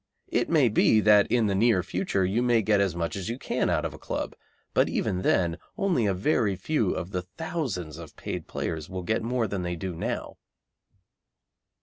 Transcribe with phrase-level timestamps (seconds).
[0.29, 3.37] It may be that in the near future you may get as much as you
[3.37, 4.35] can out of a club,
[4.73, 9.21] but even then only a very few of the thousands of paid players will get
[9.21, 10.37] more than they do now.